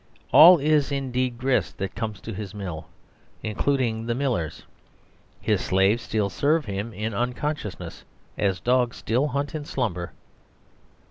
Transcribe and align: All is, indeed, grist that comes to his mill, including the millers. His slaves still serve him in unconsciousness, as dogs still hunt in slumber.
All 0.31 0.57
is, 0.57 0.91
indeed, 0.91 1.37
grist 1.37 1.77
that 1.77 1.93
comes 1.93 2.19
to 2.21 2.33
his 2.33 2.55
mill, 2.55 2.87
including 3.43 4.07
the 4.07 4.15
millers. 4.15 4.63
His 5.39 5.61
slaves 5.61 6.01
still 6.01 6.27
serve 6.31 6.65
him 6.65 6.91
in 6.91 7.13
unconsciousness, 7.13 8.03
as 8.35 8.59
dogs 8.59 8.97
still 8.97 9.27
hunt 9.27 9.53
in 9.53 9.63
slumber. 9.63 10.11